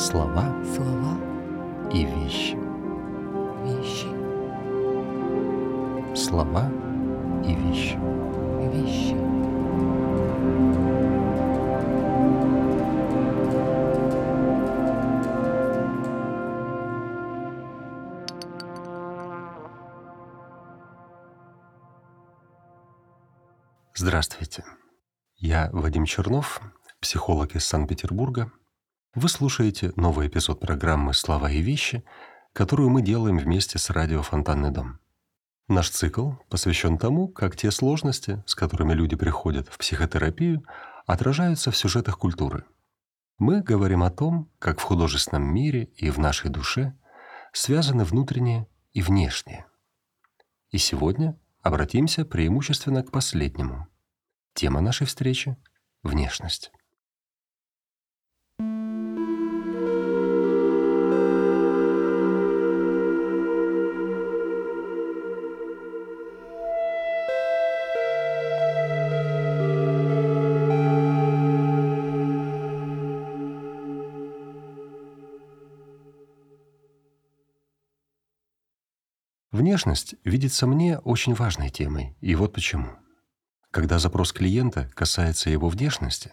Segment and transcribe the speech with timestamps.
[0.00, 1.14] Слова слова
[1.92, 2.56] и вещи.
[3.66, 4.08] вещи
[6.16, 6.70] Слова
[7.44, 7.98] и вещи.
[8.72, 9.14] вещи
[23.94, 24.64] Здравствуйте.
[25.36, 26.62] Я Вадим Чернов,
[27.00, 28.50] психолог из Санкт-Петербурга.
[29.16, 32.04] Вы слушаете новый эпизод программы «Слова и вещи»,
[32.52, 35.00] которую мы делаем вместе с радио «Фонтанный дом».
[35.66, 40.64] Наш цикл посвящен тому, как те сложности, с которыми люди приходят в психотерапию,
[41.06, 42.62] отражаются в сюжетах культуры.
[43.36, 46.96] Мы говорим о том, как в художественном мире и в нашей душе
[47.52, 49.66] связаны внутреннее и внешнее.
[50.70, 53.88] И сегодня обратимся преимущественно к последнему.
[54.54, 55.56] Тема нашей встречи—
[56.04, 56.70] внешность.
[79.80, 82.98] Внешность видится мне очень важной темой, и вот почему.
[83.70, 86.32] Когда запрос клиента касается его внешности,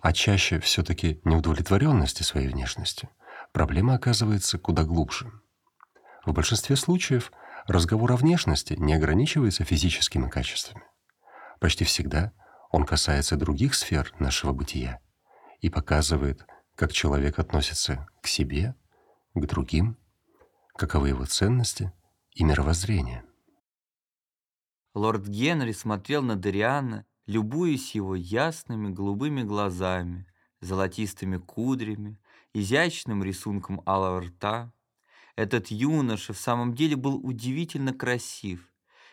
[0.00, 3.08] а чаще все-таки неудовлетворенности своей внешностью,
[3.52, 5.30] проблема оказывается куда глубже.
[6.26, 7.30] В большинстве случаев
[7.68, 10.82] разговор о внешности не ограничивается физическими качествами.
[11.60, 12.32] Почти всегда
[12.72, 14.98] он касается других сфер нашего бытия
[15.60, 16.44] и показывает,
[16.74, 18.74] как человек относится к себе,
[19.34, 19.96] к другим,
[20.74, 21.92] каковы его ценности
[22.34, 23.24] и мировоззрение.
[24.94, 30.26] Лорд Генри смотрел на Дориана, любуясь его ясными голубыми глазами,
[30.60, 32.18] золотистыми кудрями,
[32.52, 34.72] изящным рисунком алого рта.
[35.36, 38.68] Этот юноша в самом деле был удивительно красив,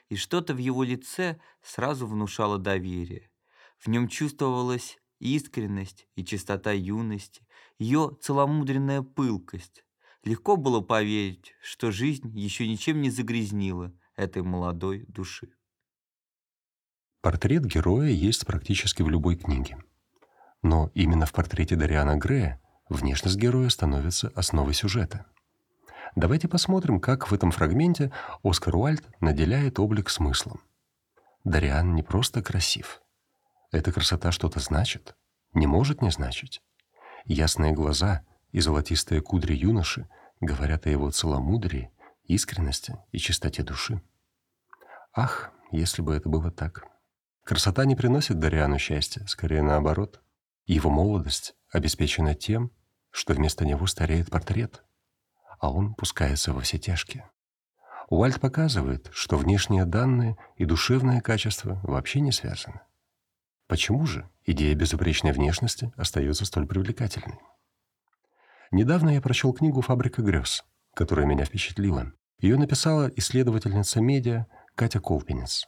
[0.10, 3.30] и что-то в его лице сразу внушало доверие.
[3.78, 9.84] В нем чувствовалась искренность и чистота юности, ее целомудренная пылкость.
[10.24, 15.50] Легко было поверить, что жизнь еще ничем не загрязнила этой молодой души.
[17.22, 19.78] Портрет героя есть практически в любой книге.
[20.62, 25.26] Но именно в портрете Дариана Грея внешность героя становится основой сюжета.
[26.16, 28.12] Давайте посмотрим, как в этом фрагменте
[28.44, 30.62] Оскар Уальд наделяет облик смыслом.
[31.44, 33.02] Дариан не просто красив.
[33.72, 35.16] Эта красота что-то значит,
[35.54, 36.62] не может не значить.
[37.26, 38.26] Ясные глаза
[38.58, 40.10] и золотистые кудри юноши
[40.42, 41.92] говорят о его целомудрии,
[42.24, 44.02] искренности и чистоте души.
[45.14, 46.88] Ах, если бы это было так.
[47.44, 50.24] Красота не приносит Дариану счастья, скорее наоборот.
[50.66, 52.72] Его молодость обеспечена тем,
[53.12, 54.84] что вместо него стареет портрет,
[55.60, 57.30] а он пускается во все тяжкие.
[58.10, 62.82] Уальд показывает, что внешние данные и душевные качества вообще не связаны.
[63.68, 67.38] Почему же идея безупречной внешности остается столь привлекательной?
[68.72, 70.64] Недавно я прочел книгу «Фабрика грез»,
[70.94, 72.12] которая меня впечатлила.
[72.40, 74.46] Ее написала исследовательница медиа
[74.76, 75.66] Катя Колпинец.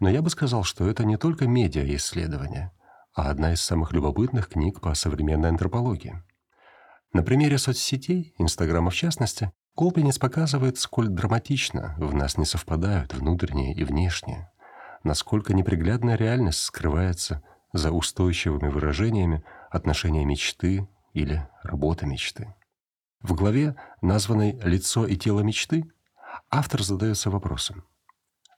[0.00, 2.72] Но я бы сказал, что это не только медиа-исследование,
[3.14, 6.22] а одна из самых любопытных книг по современной антропологии.
[7.12, 13.74] На примере соцсетей, Инстаграма в частности, Колпинец показывает, сколь драматично в нас не совпадают внутреннее
[13.74, 14.50] и внешнее,
[15.04, 17.42] насколько неприглядная реальность скрывается
[17.72, 22.54] за устойчивыми выражениями отношения мечты или работа мечты.
[23.20, 25.84] В главе, названной «Лицо и тело мечты»,
[26.50, 27.84] автор задается вопросом.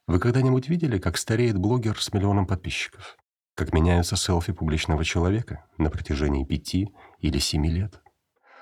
[0.07, 3.17] Вы когда-нибудь видели, как стареет блогер с миллионом подписчиков?
[3.55, 8.01] Как меняются селфи публичного человека на протяжении пяти или семи лет?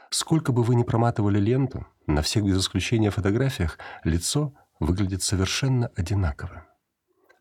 [0.10, 6.66] Сколько бы вы ни проматывали ленту, на всех без исключения фотографиях лицо выглядит совершенно одинаково.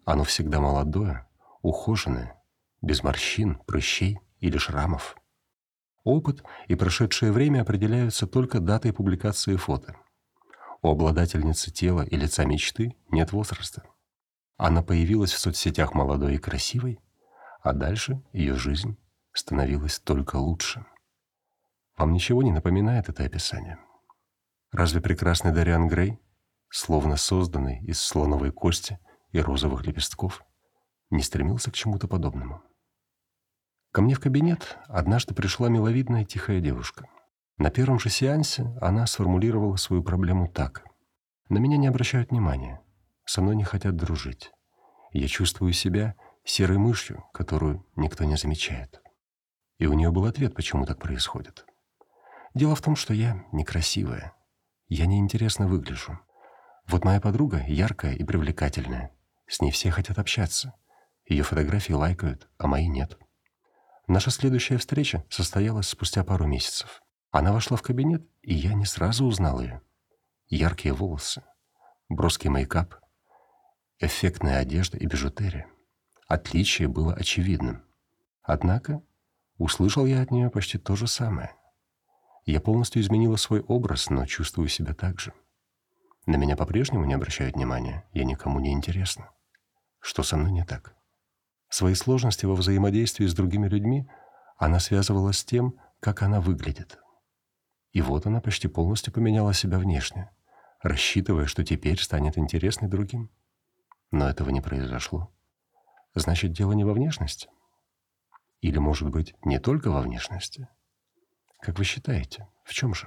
[0.04, 1.26] Оно всегда молодое,
[1.62, 2.40] ухоженное,
[2.80, 5.16] без морщин, прыщей или шрамов.
[6.04, 9.96] Опыт и прошедшее время определяются только датой публикации фото.
[10.82, 13.82] У обладательницы тела и лица мечты нет возраста.
[14.56, 17.00] Она появилась в соцсетях молодой и красивой,
[17.62, 18.96] а дальше ее жизнь
[19.32, 20.86] становилась только лучше.
[21.98, 23.78] Вам ничего не напоминает это описание?
[24.72, 26.18] Разве прекрасный Дариан Грей,
[26.70, 28.98] словно созданный из слоновой кости
[29.32, 30.42] и розовых лепестков,
[31.10, 32.62] не стремился к чему-то подобному?
[33.92, 37.08] Ко мне в кабинет однажды пришла миловидная тихая девушка.
[37.58, 40.84] На первом же сеансе она сформулировала свою проблему так.
[41.48, 42.80] «На меня не обращают внимания.
[43.24, 44.52] Со мной не хотят дружить.
[45.12, 46.14] Я чувствую себя
[46.44, 49.02] серой мышью, которую никто не замечает».
[49.78, 51.66] И у нее был ответ, почему так происходит.
[52.54, 54.34] Дело в том, что я некрасивая.
[54.88, 56.20] Я неинтересно выгляжу.
[56.86, 59.10] Вот моя подруга яркая и привлекательная.
[59.48, 60.74] С ней все хотят общаться.
[61.26, 63.18] Ее фотографии лайкают, а мои нет.
[64.12, 67.00] Наша следующая встреча состоялась спустя пару месяцев.
[67.30, 69.82] Она вошла в кабинет, и я не сразу узнал ее.
[70.48, 71.44] Яркие волосы,
[72.08, 72.96] броский мейкап,
[74.00, 75.68] эффектная одежда и бижутерия.
[76.26, 77.84] Отличие было очевидным.
[78.42, 79.00] Однако
[79.58, 81.54] услышал я от нее почти то же самое.
[82.46, 85.32] Я полностью изменила свой образ, но чувствую себя так же.
[86.26, 89.30] На меня по-прежнему не обращают внимания, я никому не интересна.
[90.00, 90.96] Что со мной не так?
[91.70, 94.08] Свои сложности во взаимодействии с другими людьми
[94.58, 96.98] она связывала с тем, как она выглядит.
[97.92, 100.30] И вот она почти полностью поменяла себя внешне,
[100.82, 103.30] рассчитывая, что теперь станет интересной другим.
[104.10, 105.32] Но этого не произошло.
[106.14, 107.48] Значит, дело не во внешности?
[108.60, 110.68] Или, может быть, не только во внешности?
[111.60, 113.06] Как вы считаете, в чем же?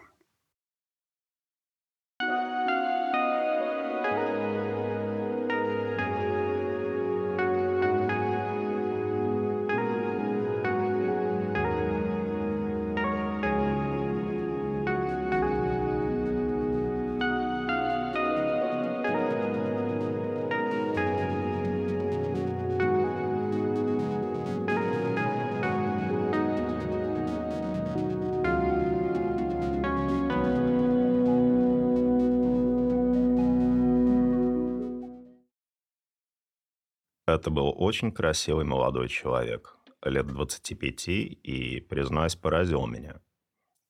[37.33, 43.21] Это был очень красивый молодой человек, лет 25, и, признаюсь, поразил меня.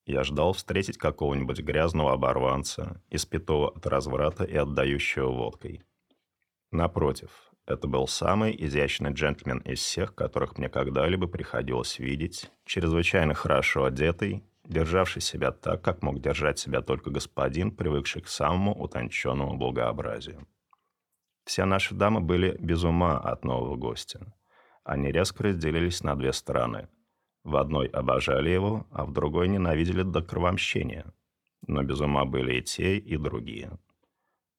[0.06, 5.84] Я ждал встретить какого-нибудь грязного оборванца, испитого от разврата и отдающего водкой.
[6.72, 7.32] Напротив,
[7.66, 14.46] это был самый изящный джентльмен из всех, которых мне когда-либо приходилось видеть, чрезвычайно хорошо одетый,
[14.64, 20.48] державший себя так, как мог держать себя только господин, привыкший к самому утонченному благообразию.
[21.46, 24.34] Все наши дамы были без ума от нового гостя.
[24.84, 26.88] Они резко разделились на две стороны.
[27.44, 31.06] В одной обожали его, а в другой ненавидели до кровомщения.
[31.68, 33.78] Но без ума были и те, и другие.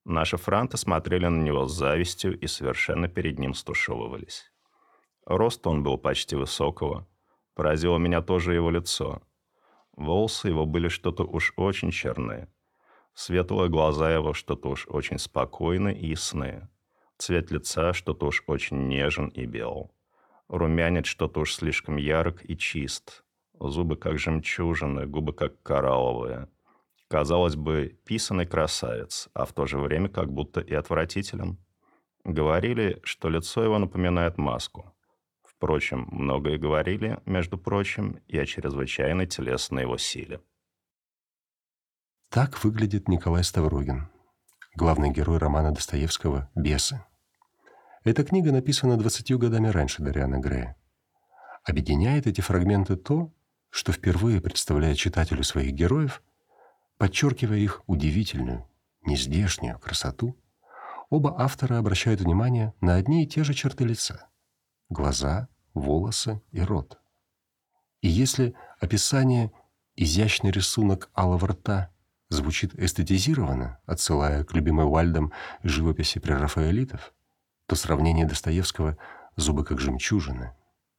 [0.04, 4.52] Наши франты смотрели на него с завистью и совершенно перед ним стушевывались.
[5.24, 7.06] Рост он был почти высокого.
[7.54, 9.22] Поразило меня тоже его лицо.
[9.92, 12.52] Волосы его были что-то уж очень черные.
[13.14, 16.68] Светлые глаза его что-то уж очень спокойные и ясные.
[17.18, 19.92] Цвет лица что-то уж очень нежен и бел.
[20.48, 23.24] Румянец что-то уж слишком ярок и чист.
[23.58, 26.48] Зубы как жемчужины, губы как коралловые.
[27.08, 31.58] Казалось бы, писанный красавец, а в то же время как будто и отвратителен.
[32.24, 34.94] Говорили, что лицо его напоминает маску.
[35.44, 40.40] Впрочем, многое говорили, между прочим, и о чрезвычайной телесной его силе.
[42.28, 44.08] Так выглядит Николай Ставрогин,
[44.74, 47.00] главный герой романа Достоевского «Бесы».
[48.02, 50.76] Эта книга написана 20 годами раньше Дариана Грея.
[51.64, 53.32] Объединяет эти фрагменты то,
[53.70, 56.22] что впервые представляет читателю своих героев,
[56.98, 58.68] подчеркивая их удивительную,
[59.02, 60.36] нездешнюю красоту,
[61.08, 64.28] оба автора обращают внимание на одни и те же черты лица–
[64.88, 66.98] глаза, волосы и рот.
[68.00, 69.52] И если описание
[69.96, 71.93] «изящный рисунок алого рта»
[72.34, 77.14] звучит эстетизированно, отсылая к любимой Уальдом живописи прерафаэлитов,
[77.66, 78.98] то сравнение Достоевского
[79.36, 80.52] «зубы как жемчужины»,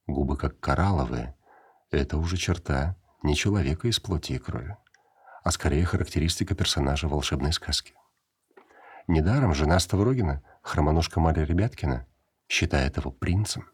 [0.07, 1.35] «губы как коралловые»—
[1.91, 4.77] это уже черта не человека из плоти и крови,
[5.43, 7.93] а скорее характеристика персонажа волшебной сказки.
[9.07, 12.07] Недаром жена Ставрогина, хромоножка Мария Ребяткина,
[12.47, 13.69] считает его принцем.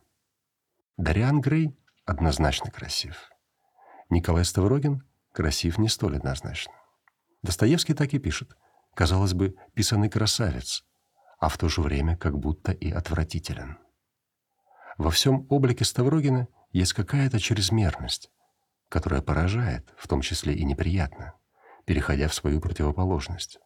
[0.97, 3.31] Дариан Грей однозначно красив.
[4.09, 6.73] Николай Ставрогин красив не столь однозначно.
[7.41, 8.55] Достоевский так и пишет.
[8.93, 10.85] Казалось бы, писанный красавец,
[11.39, 13.77] а в то же время как будто и отвратителен.
[14.97, 18.29] Во всем облике Ставрогина есть какая-то чрезмерность,
[18.89, 21.33] которая поражает, в том числе и неприятно,
[21.85, 23.59] переходя в свою противоположность.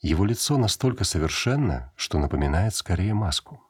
[0.00, 3.60] Его лицо настолько совершенно, что напоминает скорее маску.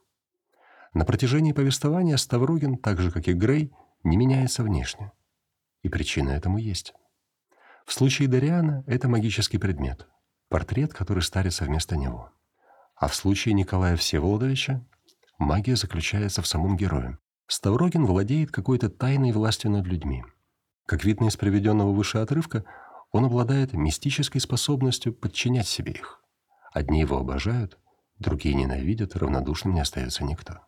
[0.93, 5.13] На протяжении повествования Ставрогин, так же как и Грей, не меняется внешне.
[5.83, 6.95] И причина этому есть.
[7.87, 10.09] В случае Дариана это магический предмет,
[10.49, 12.33] портрет, который старится вместо него.
[12.97, 14.85] А в случае Николая Всеволодовича
[15.39, 17.19] магия заключается в самом герое.
[17.47, 20.25] Ставрогин владеет какой-то тайной властью над людьми.
[20.85, 22.65] Как видно из приведенного выше отрывка,
[23.13, 26.21] он обладает мистической способностью подчинять себе их.
[26.73, 27.79] Одни его обожают,
[28.19, 30.59] другие ненавидят, равнодушным не остается никто.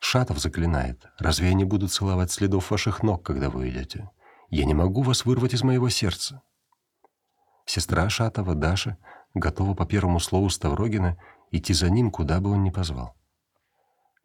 [0.00, 4.10] Шатов заклинает, разве я не буду целовать следов ваших ног, когда вы идете?
[4.48, 6.42] Я не могу вас вырвать из моего сердца.
[7.64, 8.96] Сестра Шатова, Даша,
[9.34, 11.18] готова по первому слову Ставрогина
[11.50, 13.16] идти за ним, куда бы он ни позвал.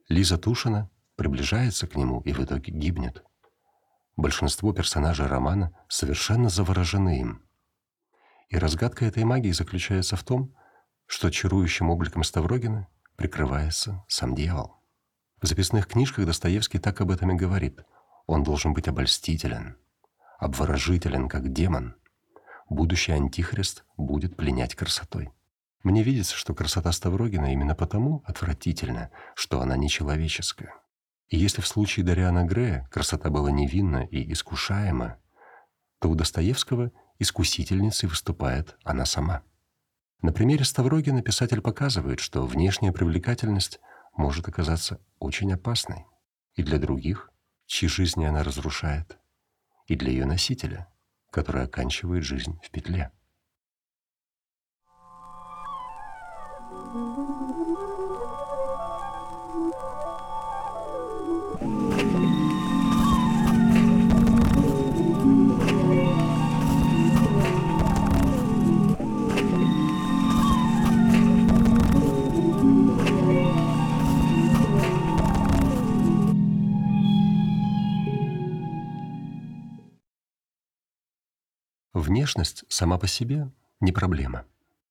[0.09, 3.23] Лиза Тушина приближается к нему и в итоге гибнет.
[4.15, 7.45] Большинство персонажей романа совершенно заворожены им.
[8.49, 10.53] И разгадка этой магии заключается в том,
[11.07, 14.75] что чарующим обликом Ставрогина прикрывается сам дьявол.
[15.41, 17.83] В записных книжках Достоевский так об этом и говорит.
[18.27, 19.77] Он должен быть обольстителен,
[20.41, 21.95] обворожителен, как демон.
[22.67, 25.29] Будущий антихрист будет пленять красотой.
[25.83, 30.73] Мне видится, что красота Ставрогина именно потому отвратительна, что она нечеловеческая.
[31.29, 35.17] И если в случае Дариана Грея красота была невинна и искушаема,
[35.99, 39.43] то у Достоевского искусительницей выступает она сама.
[40.23, 43.79] На примере Ставрогина писатель показывает, что внешняя привлекательность
[44.17, 46.05] может оказаться очень опасной
[46.55, 47.31] и для других,
[47.67, 49.20] чьи жизни она разрушает,
[49.91, 50.87] и для ее носителя,
[51.31, 53.11] который оканчивает жизнь в петле.
[82.11, 83.49] Внешность сама по себе
[83.79, 84.43] не проблема.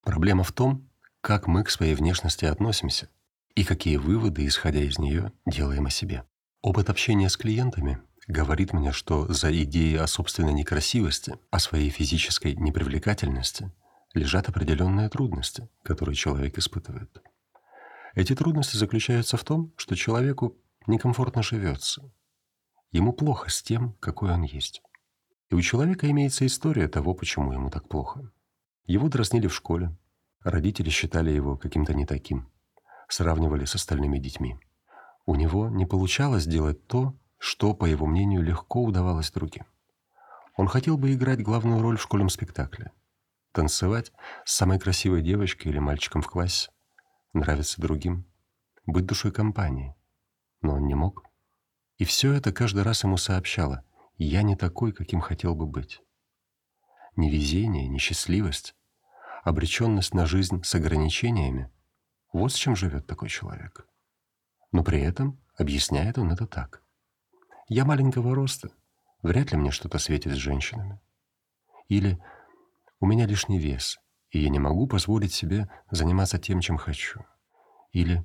[0.03, 0.89] Проблема в том,
[1.21, 3.11] как мы к своей внешности относимся
[3.55, 6.25] и какие выводы, исходя из нее, делаем о себе.
[6.63, 12.55] Опыт общения с клиентами говорит мне, что за идеей о собственной некрасивости, о своей физической
[12.55, 13.71] непривлекательности
[14.15, 17.21] лежат определенные трудности, которые человек испытывает.
[18.15, 22.11] Эти трудности заключаются в том, что человеку некомфортно живется.
[22.93, 24.81] Ему плохо с тем, какой он есть.
[25.51, 28.31] И у человека имеется история того, почему ему так плохо.
[28.85, 29.97] Его дразнили в школе.
[30.43, 32.49] Родители считали его каким-то не таким.
[33.09, 34.57] Сравнивали с остальными детьми.
[35.27, 39.67] У него не получалось делать то, что, по его мнению, легко удавалось другим.
[40.57, 42.93] Он хотел бы играть главную роль в школьном спектакле.
[43.53, 44.13] Танцевать
[44.45, 46.71] с самой красивой девочкой или мальчиком в классе.
[47.33, 48.25] Нравиться другим.
[48.87, 49.97] Быть душой компании.
[50.63, 51.25] Но он не мог.
[51.99, 53.85] И все это каждый раз ему сообщало–
[54.25, 56.01] я не такой, каким хотел бы быть.
[57.17, 58.75] Невезение, несчастливость,
[59.43, 61.71] обреченность на жизнь с ограничениями–
[62.33, 63.87] вот с чем живет такой человек.
[64.73, 66.83] Но при этом объясняет он это так.
[67.69, 68.71] Я маленького роста,
[69.23, 71.01] вряд ли мне что-то светит с женщинами.
[71.89, 72.23] Или
[73.01, 73.99] у меня лишний вес,
[74.31, 77.25] и я не могу позволить себе заниматься тем, чем хочу.
[77.91, 78.25] Или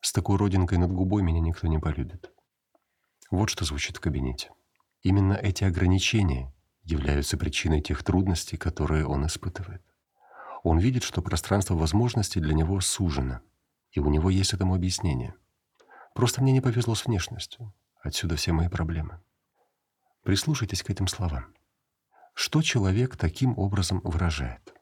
[0.00, 2.30] с такой родинкой над губой меня никто не полюбит.
[3.30, 4.50] Вот что звучит в кабинете.
[5.08, 9.82] Именно эти ограничения являются причиной тех трудностей, которые он испытывает.
[10.62, 13.40] Он видит, что пространство возможностей для него сужено,
[13.90, 15.34] и у него есть этому объяснение.
[16.14, 17.72] Просто мне не повезло с внешностью.
[18.02, 19.18] Отсюда все мои проблемы.
[20.24, 21.54] Прислушайтесь к этим словам.
[22.34, 24.74] Что человек таким образом выражает?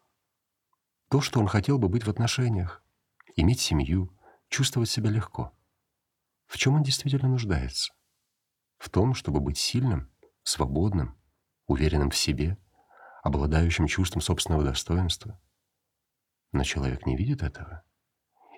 [1.08, 2.82] То, что он хотел бы быть в отношениях,
[3.36, 4.12] иметь семью,
[4.48, 5.52] чувствовать себя легко.
[6.48, 7.92] В чем он действительно нуждается?
[8.78, 10.10] в том, чтобы быть сильным,
[10.48, 11.16] свободным,
[11.66, 12.56] уверенным в себе,
[13.22, 15.40] обладающим чувством собственного достоинства.
[16.52, 17.82] Но человек не видит этого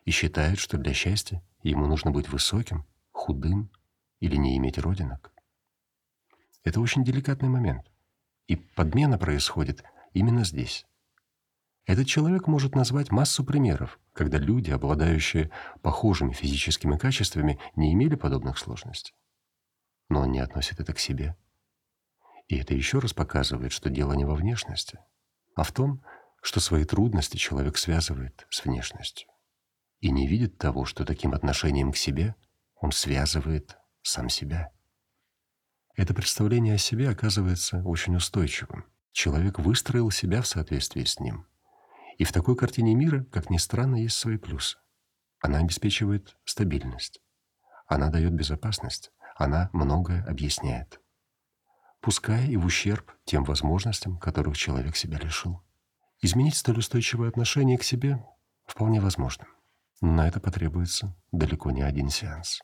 [0.04, 3.70] и считает, что для счастья ему нужно быть высоким, худым
[4.20, 5.32] или не иметь родинок.
[6.62, 7.90] Это очень деликатный момент,
[8.46, 10.86] и подмена происходит именно здесь.
[11.86, 18.58] Этот человек может назвать массу примеров, когда люди, обладающие похожими физическими качествами, не имели подобных
[18.58, 19.14] сложностей
[20.08, 21.36] но он не относит это к себе.
[22.48, 24.98] И это еще раз показывает, что дело не во внешности,
[25.54, 26.02] а в том,
[26.42, 29.28] что свои трудности человек связывает с внешностью
[30.00, 32.34] и не видит того, что таким отношением к себе
[32.76, 34.70] он связывает сам себя.
[35.96, 38.84] Это представление о себе оказывается очень устойчивым.
[39.12, 41.46] Человек выстроил себя в соответствии с ним.
[42.18, 44.78] И в такой картине мира, как ни странно, есть свои плюсы.
[45.40, 47.20] Она обеспечивает стабильность.
[47.88, 51.00] Она дает безопасность она многое объясняет.
[52.00, 55.62] Пускай и в ущерб тем возможностям, которых человек себя лишил.
[56.20, 58.24] Изменить столь устойчивое отношение к себе
[58.66, 59.46] вполне возможно.
[60.00, 62.60] Но на это потребуется далеко не один сеанс.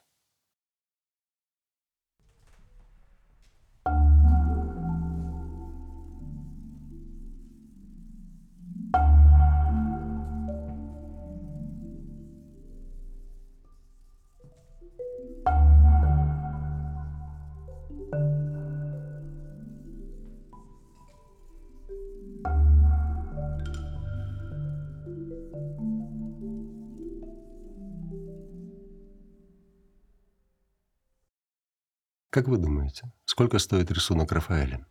[32.34, 34.84] Как вы думаете, сколько стоит рисунок Рафаэля?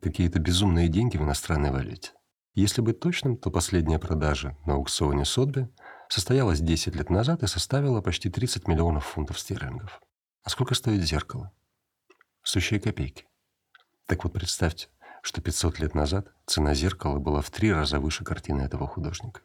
[0.00, 2.12] Какие-то безумные деньги в иностранной валюте.
[2.54, 5.68] Если быть точным, то последняя продажа на аукционе Сотби
[6.08, 10.00] состоялась 10 лет назад и составила почти 30 миллионов фунтов стерлингов.
[10.42, 11.52] А сколько стоит зеркало?
[12.42, 13.26] Сущие копейки.
[14.06, 14.88] Так вот представьте,
[15.20, 19.42] что 500 лет назад цена зеркала была в три раза выше картины этого художника.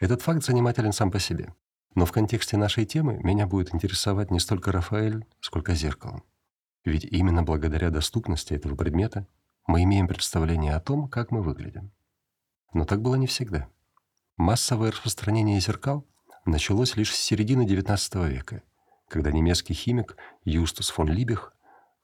[0.00, 1.54] Этот факт занимателен сам по себе.
[1.94, 6.22] Но в контексте нашей темы меня будет интересовать не столько Рафаэль, сколько зеркало.
[6.88, 9.26] Ведь именно благодаря доступности этого предмета
[9.66, 11.92] мы имеем представление о том, как мы выглядим.
[12.72, 13.68] Но так было не всегда.
[14.38, 16.06] Массовое распространение зеркал
[16.46, 18.62] началось лишь с середины XIX века,
[19.06, 21.52] когда немецкий химик Юстус фон Либих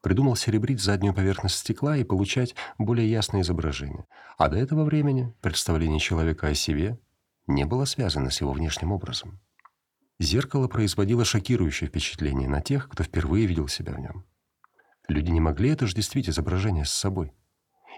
[0.01, 4.05] придумал серебрить заднюю поверхность стекла и получать более ясное изображение.
[4.37, 6.99] А до этого времени представление человека о себе
[7.47, 9.39] не было связано с его внешним образом.
[10.19, 14.25] Зеркало производило шокирующее впечатление на тех, кто впервые видел себя в нем.
[15.07, 17.33] Люди не могли отождествить изображение с собой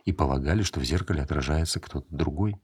[0.05, 2.61] и полагали, что в зеркале отражается кто-то другой.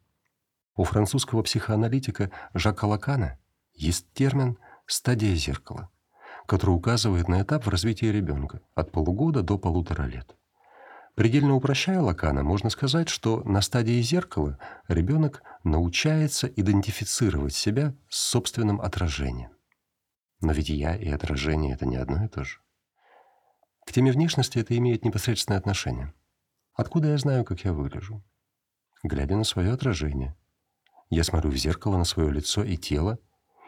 [0.75, 3.39] У французского психоаналитика Жака Лакана
[3.73, 5.89] есть термин «стадия зеркала»,
[6.45, 10.35] который указывает на этап в развитии ребенка от полугода до полутора лет.
[11.15, 14.57] Предельно упрощая Лакана, можно сказать, что на стадии зеркала
[14.88, 19.51] ребенок научается идентифицировать себя с собственным отражением.
[20.41, 22.59] Но ведь я и отражение— это не одно и то же.
[23.86, 26.13] К теме внешности это имеет непосредственное отношение.
[26.74, 28.24] Откуда я знаю, как я выгляжу?
[29.04, 30.36] Глядя на свое отражение.
[31.10, 33.20] Я смотрю в зеркало на свое лицо и тело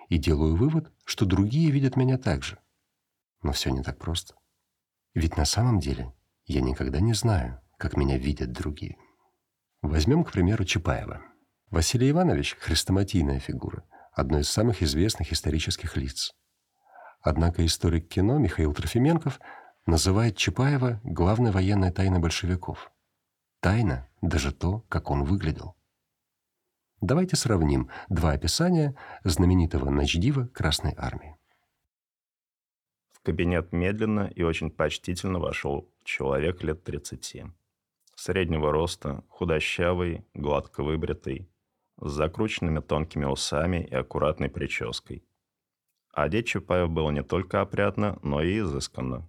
[0.10, 2.58] и делаю вывод, что другие видят меня так же.
[3.42, 4.36] Но все не так просто.
[5.14, 6.14] Ведь на самом деле
[6.46, 8.98] я никогда не знаю, как меня видят другие.
[9.82, 11.22] Возьмем, к примеру, Чапаева.
[11.70, 16.34] Василий Иванович– хрестоматийная фигура, одно из самых известных исторических лиц.
[17.22, 19.40] Однако историк кино Михаил Трофименков
[19.86, 22.92] называет Чапаева главной военной тайной большевиков.
[23.60, 25.76] Тайна– даже то, как он выглядел.
[27.02, 31.38] Давайте сравним два описания знаменитого начдива Красной Армии
[33.26, 37.44] кабинет медленно и очень почтительно вошел человек лет 30.
[38.16, 41.50] Среднего роста, худощавый, гладко выбритый,
[41.98, 45.26] с закрученными тонкими усами и аккуратной прической.
[46.14, 49.28] Одет Чапаев было не только опрятно, но и изысканно.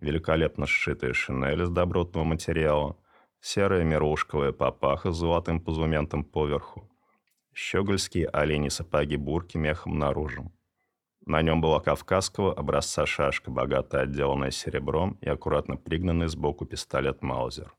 [0.00, 2.96] Великолепно сшитая шинель из добротного материала,
[3.40, 6.90] серая мирушковая папаха с золотым позументом поверху,
[7.54, 10.52] щегольские олени сапоги бурки мехом наружу,
[11.26, 17.74] на нем была кавказского образца шашка, богато отделанная серебром и аккуратно пригнанный сбоку пистолет Маузер.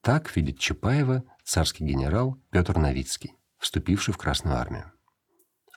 [0.00, 4.90] Так видит Чапаева царский генерал Петр Новицкий, вступивший в Красную армию.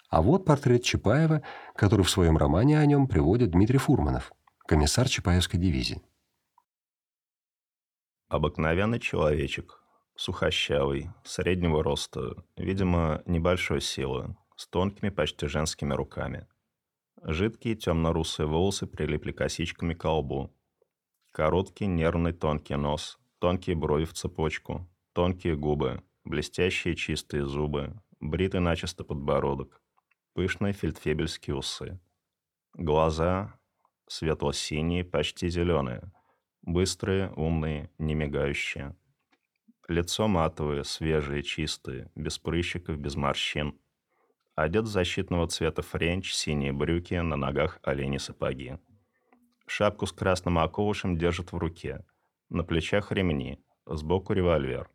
[0.09, 1.43] А вот портрет Чапаева,
[1.75, 4.33] который в своем романе о нем приводит Дмитрий Фурманов,
[4.67, 6.01] комиссар Чапаевской дивизии.
[8.29, 9.83] Обыкновенный человечек,
[10.15, 16.47] сухощавый, среднего роста, видимо, небольшой силы, с тонкими, почти женскими руками.
[17.21, 20.51] Жидкие темно-русые волосы прилипли косичками к лбу.
[21.31, 29.03] Короткий, нервный, тонкий нос, тонкие брови в цепочку, тонкие губы, блестящие чистые зубы, бритый начисто
[29.03, 29.79] подбородок,
[30.33, 31.99] пышные фельдфебельские усы.
[32.73, 33.59] Глаза
[34.07, 36.11] светло-синие, почти зеленые,
[36.61, 38.95] быстрые, умные, не мигающие.
[39.87, 43.79] Лицо матовое, свежее, чистое, без прыщиков, без морщин–
[44.55, 48.77] Одет защитного цвета френч, синие брюки, на ногах оленьи сапоги.
[49.67, 52.05] Шапку с красным околышем держит в руке.
[52.47, 54.89] На плечах ремни, сбоку револьвер.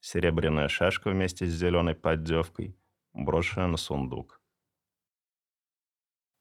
[0.00, 2.76] Серебряная шашка вместе с зеленой поддевкой,
[3.12, 4.40] брошенная на сундук.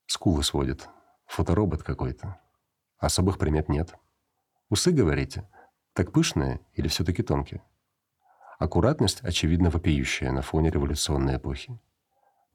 [0.08, 0.90] Скулы сводит.
[1.28, 2.40] Фоторобот какой-то.
[2.98, 3.94] Особых примет нет.
[4.70, 5.48] Усы, говорите?
[5.94, 7.62] Так пышные или все-таки тонкие?
[8.60, 11.80] Аккуратность, очевидно, вопиющая на фоне революционной эпохи.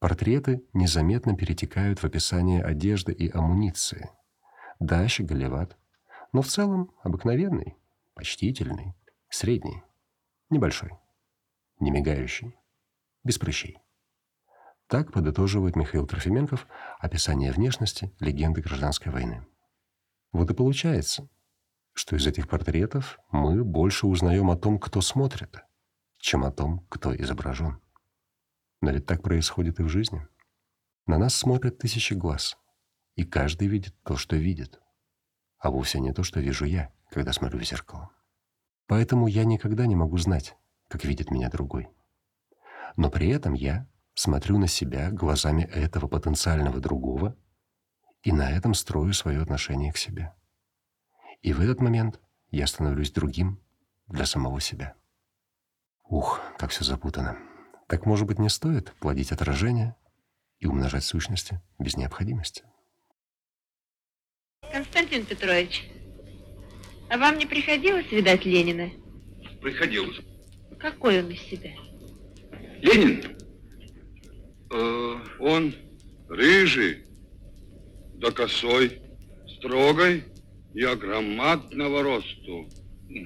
[0.01, 4.11] Портреты незаметно перетекают в описание одежды и амуниции.
[4.81, 5.77] Да, щеголеват,
[6.33, 7.77] но в целом обыкновенный,
[8.15, 8.95] почтительный,
[9.29, 9.83] средний,
[10.51, 10.91] небольшой,
[11.79, 12.57] не мигающий,
[13.23, 13.82] без прыщей.
[14.93, 16.67] Так подытоживает Михаил Трофименков
[16.99, 19.47] описание внешности легенды гражданской войны.
[20.33, 21.31] Вот и получается,
[21.95, 25.63] что из этих портретов мы больше узнаем о том, кто смотрит,
[26.19, 27.81] чем о том, кто изображен.
[28.83, 30.29] Но ведь так происходит и в жизни.
[31.07, 32.59] На нас смотрят тысячи глаз,
[33.15, 34.79] и каждый видит то, что видит,
[35.57, 38.11] а вовсе не то, что вижу я, когда смотрю в зеркало.
[38.89, 40.55] Поэтому я никогда не могу знать,
[40.89, 41.89] как видит меня другой.
[42.97, 47.37] Но при этом я смотрю на себя глазами этого потенциального другого
[48.23, 50.33] И на этом строю свое отношение к себе.
[51.41, 52.21] И в этот момент
[52.51, 53.61] я становлюсь другим
[54.07, 54.95] для самого себя.
[56.05, 57.37] Ух, как все запутано.
[57.89, 59.97] Так, может быть, не стоит плодить отражения
[60.61, 62.63] и умножать сущности без необходимости?
[64.71, 65.91] Константин Петрович,
[67.11, 68.91] а вам не приходилось видать Ленина?
[69.61, 70.21] Приходилось.
[70.79, 71.73] Какой он из себя?
[72.81, 73.42] Ленин?
[74.73, 75.75] Э, он
[76.29, 77.05] рыжий,
[78.15, 79.03] да косой,
[79.59, 80.25] строгой
[80.75, 82.71] и огромадного росту.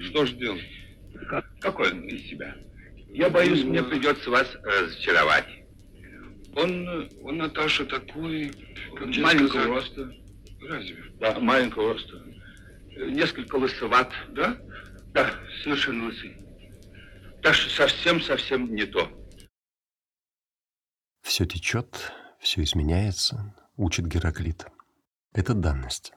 [0.01, 0.65] Что ж делать?
[1.29, 2.55] Как, какой он из себя?
[3.09, 5.47] Я боюсь, мне придется вас разочаровать.
[6.55, 8.51] Он, он Наташа, такой...
[8.95, 9.67] как Маленького сказать?
[9.67, 10.13] роста.
[10.61, 10.97] Разве?
[11.19, 12.23] Да, маленького роста.
[12.97, 14.11] Несколько лысоват.
[14.31, 14.57] Да?
[15.13, 15.31] Да,
[15.63, 16.35] совершенно лысый.
[17.41, 19.09] Так что совсем-совсем не то.
[21.27, 24.65] Все течет, все изменяется, учит Гераклит.
[25.33, 26.13] Это данность.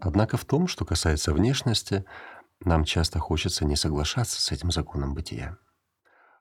[0.00, 2.04] Однако в том, что касается внешности,
[2.64, 5.58] нам часто хочется не соглашаться с этим законом бытия.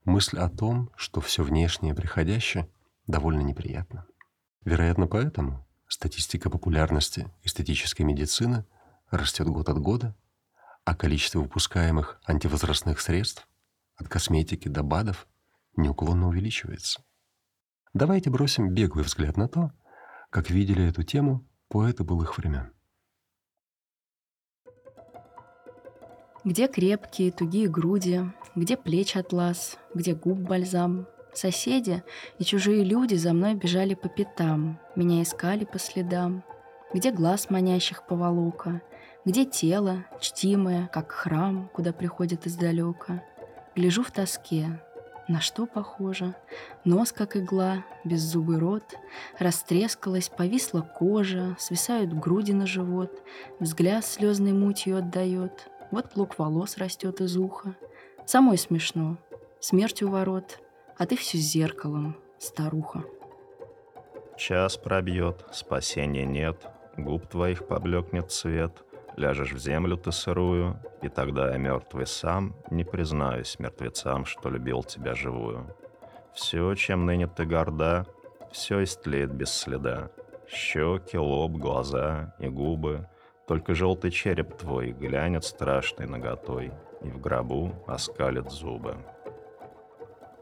[0.04, 2.68] Мысль о том, что все внешнее приходящее,
[3.06, 4.08] довольно неприятна.
[4.66, 8.66] Вероятно, поэтому статистика популярности эстетической медицины
[9.12, 10.16] растет год от года,
[10.86, 13.48] а количество выпускаемых антивозрастных средств
[13.96, 15.28] от косметики до БАДов
[15.76, 17.04] неуклонно увеличивается.
[17.94, 19.72] Давайте бросим беглый взгляд на то,
[20.30, 22.72] как видели эту тему поэты былых времен.
[26.46, 28.22] Где крепкие, тугие груди,
[28.56, 31.06] где плеч атлас, где губ бальзам.
[31.34, 32.04] Соседи
[32.40, 36.44] и чужие люди за мной бежали по пятам, меня искали по следам.
[36.94, 38.82] Где глаз манящих поволока,
[39.24, 43.24] где тело, чтимое, как храм, куда приходят издалека.
[43.76, 44.82] Гляжу в тоске,
[45.32, 46.36] на что похоже?
[46.84, 48.84] Нос, как игла, беззубый рот,
[49.40, 53.24] Растрескалась, повисла кожа, Свисают груди на живот,
[53.60, 57.76] Взгляд слезной мутью отдает, Вот плуг волос растет из уха.
[58.26, 59.18] Самой смешно,
[59.60, 60.60] смерть у ворот,
[60.98, 63.04] А ты все зеркалом, старуха.
[64.38, 66.68] Час пробьет, спасения нет,
[66.98, 68.84] губ твоих поблекнет цвет,
[69.18, 74.84] ляжешь в землю ты сырую, и тогда я мертвый сам не признаюсь мертвецам, что любил
[74.84, 75.76] тебя живую.
[76.34, 78.06] Все, чем ныне ты горда,
[78.52, 80.10] все истлеет без следа.
[80.48, 83.08] Щеки, лоб, глаза и губы,
[83.48, 86.72] только желтый череп твой глянет страшной наготой
[87.02, 88.98] и в гробу оскалит зубы.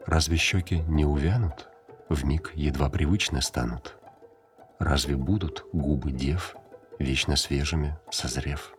[0.06, 1.68] Разве щеки не увянут,
[2.08, 3.96] в миг едва привычны станут?
[4.78, 6.56] Разве будут губы дев
[7.00, 8.72] вечно свежими, созрев?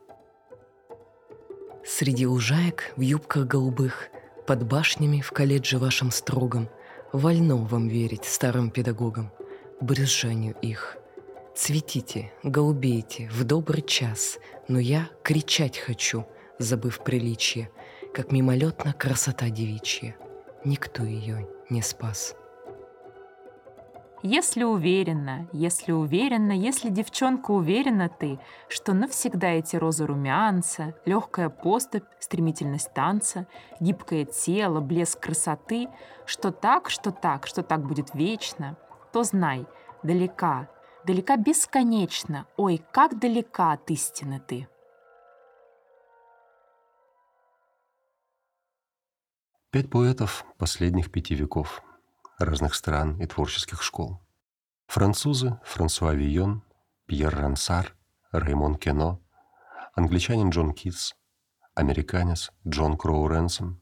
[1.83, 4.09] Среди лужаек в юбках голубых,
[4.47, 6.69] Под башнями в колледже вашем строгом,
[7.11, 9.31] Вольно вам верить старым педагогам,
[9.81, 10.97] Брюзжанию их.
[11.55, 16.25] Цветите, голубейте в добрый час, Но я кричать хочу,
[16.59, 17.69] забыв приличие,
[18.13, 20.15] Как мимолетна красота девичья.
[20.63, 22.35] Никто ее не спас.
[24.23, 32.03] Если уверена, если уверена, если девчонка уверена ты, что навсегда эти розы румянца, легкая поступь,
[32.19, 33.47] стремительность танца,
[33.79, 35.87] гибкое тело, блеск красоты,
[36.27, 38.77] что так, что так, что так будет вечно,
[39.11, 39.65] то знай,
[40.03, 40.69] далека,
[41.03, 44.67] далека бесконечно, ой, как далека от истины ты.
[49.71, 51.81] Пять поэтов последних пяти веков,
[52.45, 54.19] разных стран и творческих школ.
[54.87, 56.63] Французы Франсуа Вийон,
[57.05, 57.95] Пьер Рансар,
[58.31, 59.21] Раймон Кено,
[59.93, 61.13] англичанин Джон Китс,
[61.75, 63.81] американец Джон Кроу Ренсом.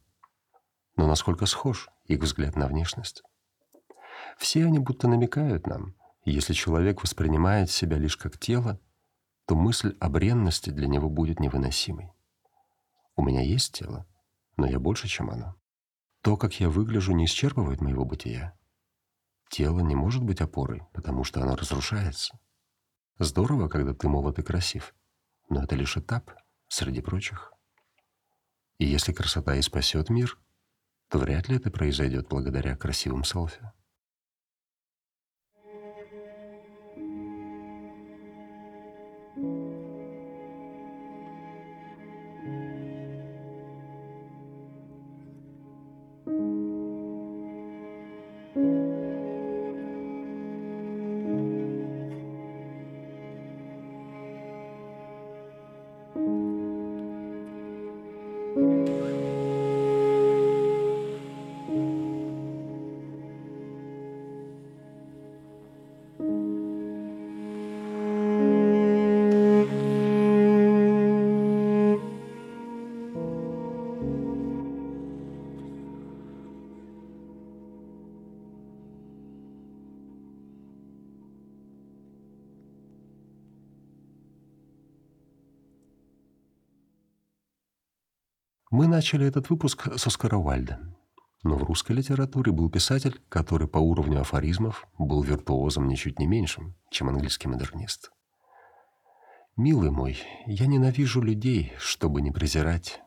[0.96, 3.24] Но насколько схож их взгляд на внешность?
[4.38, 5.96] Все они будто намекают нам,
[6.26, 8.80] если человек воспринимает себя лишь как тело,
[9.46, 12.12] то мысль о бренности для него будет невыносимой.
[13.16, 14.06] У меня есть тело,
[14.58, 15.56] но я больше, чем оно.
[16.22, 18.58] То, как я выгляжу, не исчерпывает моего бытия.
[19.50, 22.40] Тело не может быть опорой, потому что оно разрушается.
[23.18, 24.94] Здорово, когда ты молод и красив,
[25.50, 26.32] но это лишь этап
[26.68, 27.54] среди прочих.
[28.78, 30.38] И если красота и спасет мир,
[31.10, 33.72] то вряд ли это произойдет благодаря красивым селфи.
[88.70, 90.80] Мы начали этот выпуск с Оскара Уальда.
[91.42, 96.76] Но в русской литературе был писатель, который по уровню афоризмов был виртуозом ничуть не меньшим,
[96.92, 98.12] чем английский модернист.
[99.56, 103.02] «Милый мой, я ненавижу людей, чтобы не презирать,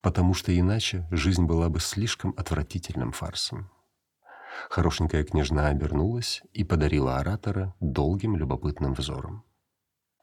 [0.00, 3.70] потому что иначе жизнь была бы слишком отвратительным фарсом».
[4.70, 9.44] Хорошенькая княжна обернулась и подарила оратора долгим любопытным взором.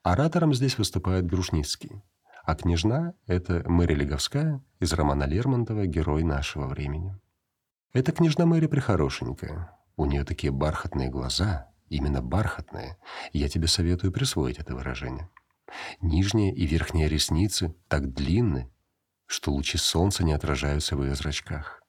[0.01, 2.01] Оратором здесь выступает Грушницкий,
[2.43, 7.15] а княжна— это Мэри Леговская из романа Лермонтова «Герой нашего времени».
[7.93, 9.77] Эта княжна Мэри прихорошенькая.
[9.97, 12.97] У нее такие бархатные глаза, именно бархатные.
[13.33, 15.29] Я тебе советую присвоить это выражение.
[16.01, 18.71] Нижние и верхние ресницы так длинны,
[19.25, 21.83] что лучи солнца не отражаются в ее зрачках.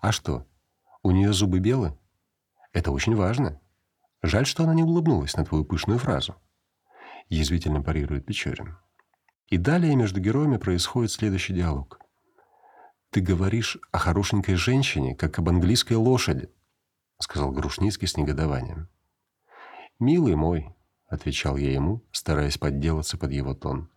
[0.00, 0.46] А что,
[1.02, 1.96] у нее зубы белы?
[2.72, 3.60] Это очень важно.
[4.22, 6.34] Жаль, что она не улыбнулась на твою пышную фразу.
[7.28, 8.76] Язвительно парирует Печорин.
[9.48, 12.00] И далее между героями происходит следующий диалог.
[13.10, 16.50] «Ты говоришь о хорошенькой женщине, как об английской лошади»,
[17.20, 18.88] сказал Грушницкий с негодованием.
[20.00, 20.74] «Милый мой»,—
[21.08, 23.88] отвечал я ему, стараясь подделаться под его тон,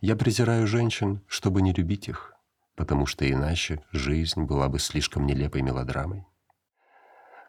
[0.00, 2.34] «я презираю женщин, чтобы не любить их,
[2.74, 6.26] потому что иначе жизнь была бы слишком нелепой мелодрамой».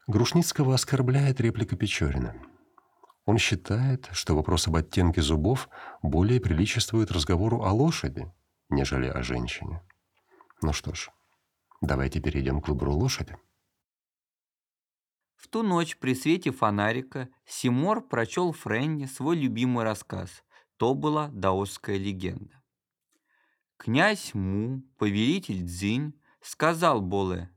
[0.08, 2.36] Грушницкого оскорбляет реплика Печорина.
[3.26, 5.68] Он считает, что вопрос об оттенке зубов
[6.04, 8.32] более приличествует разговору о лошади,
[8.70, 9.82] нежели о женщине.
[10.62, 11.10] Ну что ж,
[11.82, 13.36] давайте перейдем к выбору лошади.
[15.36, 20.44] В ту ночь при свете фонарика Симор прочел Френне свой любимый рассказ
[20.78, 22.62] «То была даосская легенда».
[23.78, 27.50] Князь Му, повелитель Цзинь, сказал Боле,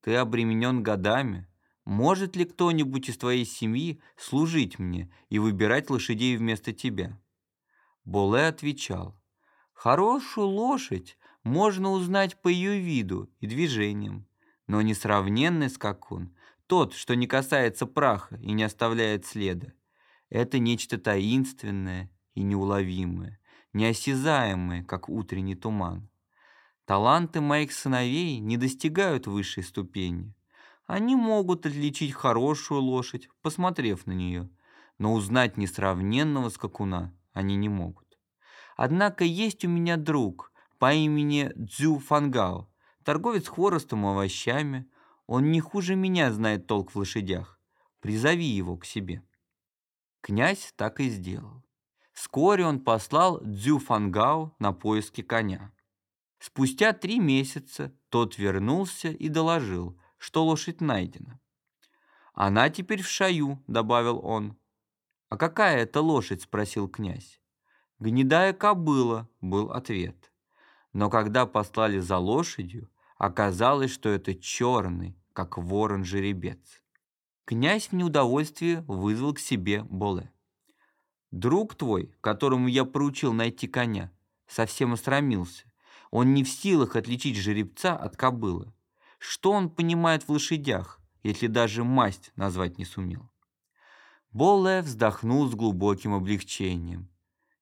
[0.00, 1.49] «Ты обременен годами,
[1.90, 7.20] может ли кто-нибудь из твоей семьи служить мне и выбирать лошадей вместо тебя?»
[8.04, 9.20] Боле отвечал,
[9.72, 14.28] «Хорошую лошадь можно узнать по ее виду и движениям,
[14.68, 16.32] но несравненный скакун,
[16.68, 19.72] тот, что не касается праха и не оставляет следа,
[20.28, 23.40] это нечто таинственное и неуловимое,
[23.72, 26.08] неосязаемое, как утренний туман.
[26.84, 30.36] Таланты моих сыновей не достигают высшей ступени,
[30.90, 34.50] они могут отличить хорошую лошадь, посмотрев на нее,
[34.98, 38.18] но узнать несравненного скакуна они не могут.
[38.76, 42.68] Однако есть у меня друг по имени Цзю Фангао,
[43.04, 44.90] торговец хворостом и овощами.
[45.28, 47.60] Он не хуже меня знает толк в лошадях.
[48.00, 49.22] Призови его к себе.
[50.20, 51.62] Князь так и сделал.
[52.12, 55.72] Вскоре он послал Цзю Фангао на поиски коня.
[56.40, 61.40] Спустя три месяца тот вернулся и доложил, что лошадь найдена.
[62.34, 64.56] «Она теперь в шаю»,— добавил он.
[65.30, 67.40] «А какая это лошадь?»— спросил князь.
[67.98, 70.30] «Гнедая кобыла»,— был ответ.
[70.92, 76.82] Но когда послали за лошадью, оказалось, что это черный, как ворон жеребец.
[77.46, 80.30] Князь в неудовольствии вызвал к себе Боле.
[81.30, 84.12] «Друг твой, которому я поручил найти коня,
[84.46, 85.64] совсем осрамился.
[86.10, 88.72] Он не в силах отличить жеребца от кобылы.
[89.20, 93.30] Что он понимает в лошадях, если даже масть назвать не сумел?
[94.32, 97.10] Болле вздохнул с глубоким облегчением.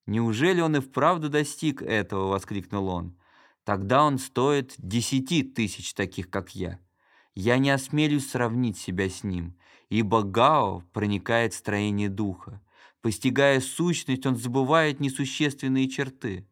[0.05, 3.17] «Неужели он и вправду достиг этого?»— воскликнул он.
[3.65, 6.79] «Тогда он стоит десяти тысяч таких, как я.
[7.35, 9.57] Я не осмелюсь сравнить себя с ним,
[9.89, 12.61] ибо Гао проникает в строение духа.
[13.01, 16.47] Постигая сущность, он забывает несущественные черты.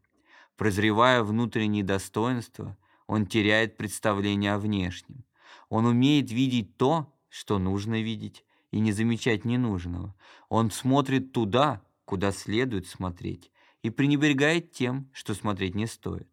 [0.58, 5.24] Прозревая внутренние достоинства, он теряет представление о внешнем.
[5.70, 10.14] Он умеет видеть то, что нужно видеть, и не замечать ненужного.
[10.50, 16.30] Он смотрит туда, куда следует смотреть, и пренебрегает тем, что смотреть не стоит.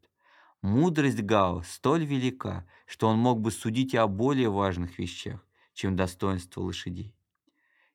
[0.63, 6.61] Мудрость Гао столь велика, что он мог бы судить о более важных вещах, чем достоинство
[6.63, 7.15] лошадей.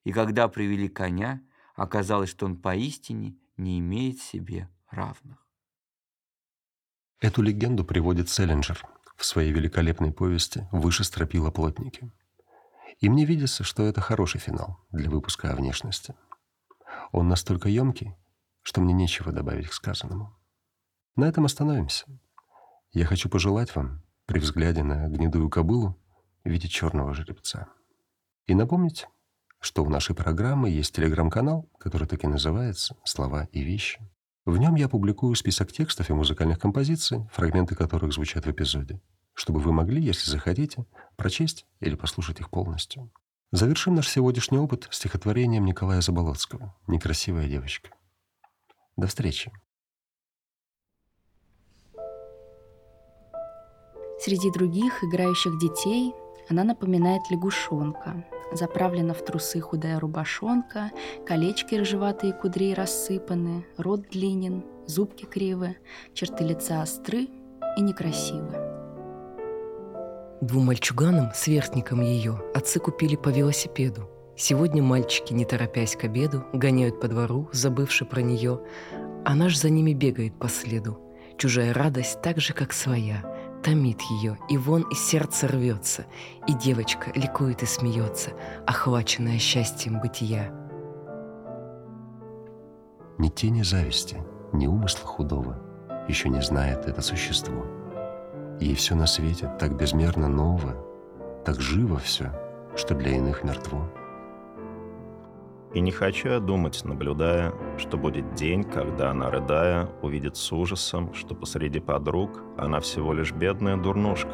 [0.04, 1.42] И когда привели коня,
[1.76, 5.49] оказалось, что он поистине не имеет себе равных.
[7.22, 8.82] Эту легенду приводит Селлинджер
[9.18, 12.10] в своей великолепной повести «Выше стропила плотники».
[13.00, 16.16] И мне видится, что это хороший финал для выпуска о внешности.
[17.12, 18.16] Он настолько емкий,
[18.62, 20.34] что мне нечего добавить к сказанному.
[21.18, 22.06] На этом остановимся.
[22.94, 26.02] Я хочу пожелать вам, при взгляде на гнедую кобылу,
[26.46, 27.68] видеть черного жеребца.
[28.46, 29.08] И напомнить,
[29.60, 34.00] что у нашей программы есть телеграм-канал, который так и называется «Слова и вещи».
[34.50, 39.00] В нем я публикую список текстов и музыкальных композиций, фрагменты которых звучат в эпизоде,
[39.36, 43.12] чтобы вы могли, если захотите, прочесть или послушать их полностью.
[43.52, 47.92] Завершим наш сегодняшний опыт стихотворением Николая Заболоцкого «Некрасивая девочка».
[48.98, 49.52] До встречи.
[54.20, 56.12] Среди других играющих детей
[56.50, 58.26] она напоминает лягушонка.
[58.52, 60.92] Заправлена в трусы худая рубашонка,
[61.26, 65.78] колечки рыжеватые кудрей рассыпаны, рот длинен, зубки кривы,
[66.14, 67.28] черты лица остры
[67.78, 68.58] и некрасивы.
[70.42, 74.10] Двум мальчуганам, сверстникам ее, отцы купили по велосипеду.
[74.38, 78.62] Сегодня мальчики, не торопясь к обеду, гоняют по двору, забывши про нее,
[79.26, 80.98] а наш за ними бегает по следу.
[81.38, 83.24] Чужая радость так же, как своя,
[83.70, 86.08] томит ее, и вон из сердца рвется,
[86.48, 88.32] и девочка ликует и смеется,
[88.66, 90.52] охваченная счастьем бытия.
[93.20, 94.18] Ни тени зависти,
[94.54, 95.60] ни умысла худого
[96.08, 97.64] еще не знает это существо.
[98.60, 100.74] Ей все на свете так безмерно ново,
[101.46, 102.32] так живо все,
[102.76, 103.88] что для иных мертво.
[105.74, 111.14] И не хочу я думать, наблюдая, что будет день, когда она, рыдая, увидит с ужасом,
[111.14, 114.34] что посреди подруг она всего лишь бедная дурнушка.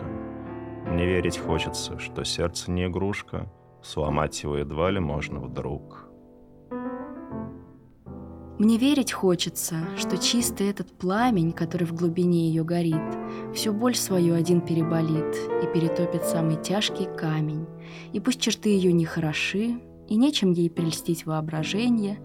[0.88, 3.52] Мне верить хочется, что сердце не игрушка,
[3.84, 6.08] сломать его едва ли можно вдруг.
[8.58, 13.04] Мне верить хочется, что чистый этот пламень, который в глубине ее горит,
[13.54, 17.68] всю боль свою один переболит и перетопит самый тяжкий камень.
[18.14, 22.20] И пусть черты ее не хороши, и нечем ей прельстить воображение,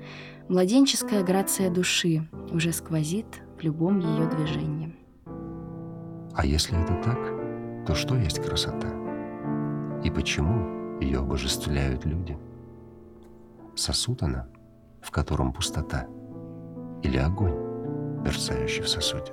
[0.49, 3.27] младенческая грация души уже сквозит
[3.59, 4.95] в любом ее движении.
[6.35, 8.89] А если это так, то что есть красота?
[10.05, 12.37] И почему ее обожествляют люди?
[13.75, 14.49] Сосуд она,
[15.03, 16.07] в котором пустота,
[17.03, 17.55] или огонь,
[18.25, 19.33] мерцающий в сосуде?